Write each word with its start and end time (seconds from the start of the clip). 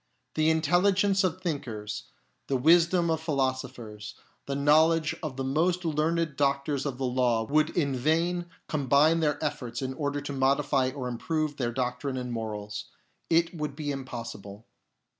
The 0.33 0.49
intelligence 0.49 1.23
of 1.23 1.41
thinkers, 1.43 2.05
the 2.47 2.57
wisdom 2.57 3.11
of 3.11 3.21
philosophers, 3.21 4.15
the 4.47 4.55
know 4.55 4.87
ledge 4.87 5.13
of 5.21 5.37
the 5.37 5.43
most 5.43 5.85
learned 5.85 6.35
doctors 6.37 6.87
of 6.87 6.97
the 6.97 7.05
law 7.05 7.43
would 7.43 7.69
in 7.77 7.95
vain 7.95 8.47
combine 8.67 9.19
their 9.19 9.37
efforts 9.45 9.79
in 9.79 9.93
order 9.93 10.19
to 10.19 10.33
modify 10.33 10.89
or 10.89 11.07
improve 11.07 11.57
their 11.57 11.71
doctrine 11.71 12.17
and 12.17 12.31
morals; 12.31 12.85
it 13.29 13.53
would 13.53 13.75
be 13.75 13.91
impossible. 13.91 14.65